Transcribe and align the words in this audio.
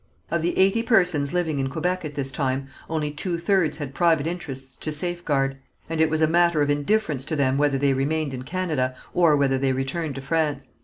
Of 0.31 0.41
the 0.41 0.57
eighty 0.57 0.81
persons 0.81 1.31
living 1.31 1.59
in 1.59 1.69
Quebec 1.69 2.03
at 2.03 2.15
this 2.15 2.31
time, 2.31 2.69
only 2.89 3.11
two 3.11 3.37
thirds 3.37 3.77
had 3.77 3.93
private 3.93 4.25
interests 4.25 4.75
to 4.79 4.91
safeguard, 4.91 5.57
and 5.87 6.01
it 6.01 6.09
was 6.09 6.21
a 6.21 6.27
matter 6.27 6.63
of 6.63 6.71
indifference 6.71 7.23
to 7.25 7.35
them 7.35 7.55
whether 7.59 7.77
they 7.77 7.93
remained 7.93 8.33
in 8.33 8.41
Canada 8.41 8.95
or 9.13 9.35
whether 9.37 9.59
they 9.59 9.73
returned 9.73 10.15
to 10.15 10.21
France. 10.21 10.65